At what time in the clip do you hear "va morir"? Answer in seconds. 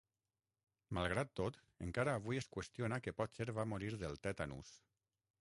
3.61-3.93